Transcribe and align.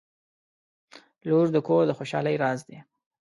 •لور 1.27 1.47
د 1.51 1.57
کور 1.67 1.83
د 1.87 1.91
خوشحالۍ 1.97 2.35
راز 2.43 2.59
دی. 2.67 2.77